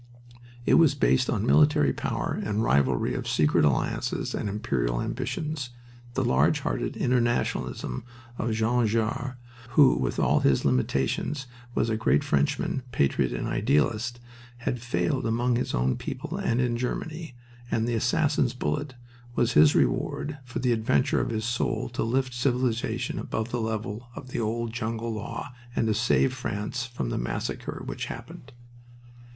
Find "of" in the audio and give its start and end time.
3.13-3.27, 8.39-8.51, 21.21-21.29, 24.15-24.29